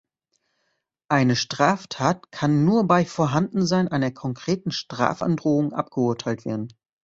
Eine 1.09 1.35
Straftat 1.35 2.31
kann 2.31 2.65
nur 2.65 2.87
„bei 2.87 3.05
Vorhandensein 3.05 3.87
einer 3.87 4.09
konkreten 4.09 4.71
Strafandrohung 4.71 5.73
abgeurteilt 5.73 6.43
werden“. 6.43 6.69